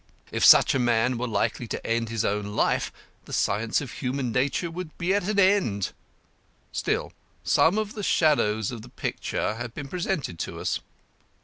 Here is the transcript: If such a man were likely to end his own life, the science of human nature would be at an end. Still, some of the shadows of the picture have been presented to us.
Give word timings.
If 0.31 0.43
such 0.43 0.73
a 0.73 0.79
man 0.79 1.19
were 1.19 1.27
likely 1.27 1.67
to 1.67 1.85
end 1.85 2.09
his 2.09 2.25
own 2.25 2.55
life, 2.55 2.91
the 3.25 3.33
science 3.33 3.81
of 3.81 3.91
human 3.91 4.31
nature 4.31 4.71
would 4.71 4.97
be 4.97 5.13
at 5.13 5.27
an 5.29 5.37
end. 5.39 5.91
Still, 6.71 7.13
some 7.43 7.77
of 7.77 7.93
the 7.93 8.01
shadows 8.01 8.71
of 8.71 8.81
the 8.81 8.89
picture 8.89 9.53
have 9.57 9.75
been 9.75 9.87
presented 9.87 10.39
to 10.39 10.59
us. 10.59 10.79